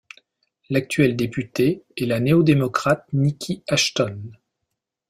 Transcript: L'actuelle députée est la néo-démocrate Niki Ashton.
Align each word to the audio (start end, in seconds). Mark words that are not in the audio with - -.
L'actuelle 0.71 1.15
députée 1.15 1.83
est 1.95 2.07
la 2.07 2.19
néo-démocrate 2.19 3.05
Niki 3.13 3.61
Ashton. 3.67 4.31